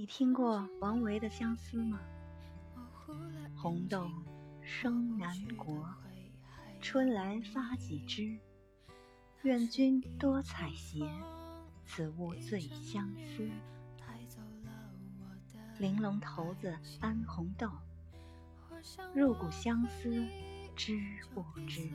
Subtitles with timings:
[0.00, 2.00] 你听过王维的相思吗？
[3.54, 4.10] 红豆
[4.62, 5.86] 生南国
[6.80, 8.38] 春来发几枝。
[9.42, 11.06] 愿君多采撷
[11.84, 13.46] 此物最相思。
[15.78, 17.70] 玲珑骰子安红豆
[19.14, 20.26] 入骨相思
[20.74, 20.98] 知
[21.34, 21.90] 不知？